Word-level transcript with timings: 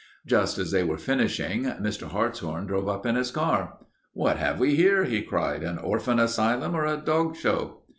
Just 0.25 0.57
as 0.57 0.71
they 0.71 0.83
were 0.83 0.97
finishing, 0.97 1.65
Mr. 1.65 2.07
Hartshorn 2.07 2.65
drove 2.65 2.89
up 2.89 3.05
in 3.05 3.13
his 3.13 3.29
car. 3.29 3.77
"What 4.13 4.37
have 4.37 4.59
we 4.59 4.73
here?" 4.75 5.03
he 5.03 5.21
cried. 5.21 5.61
"An 5.61 5.77
orphan 5.77 6.17
asylum 6.17 6.73
or 6.75 6.85
a 6.87 6.97
dog 6.97 7.35
show?" 7.35 7.83